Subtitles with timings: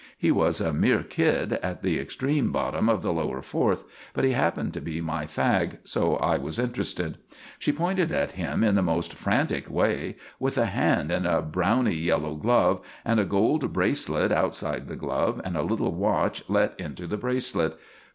[0.17, 3.83] He was a mere kid, at the extreme bottom of the Lower Fourth;
[4.15, 7.19] but he happened to be my fag, so I was interested.
[7.59, 11.93] She pointed at him, in the most frantic way, with a hand in a browny
[11.93, 17.05] yellow glove, and a gold bracelet outside the glove and a little watch let into
[17.05, 17.77] the bracelet.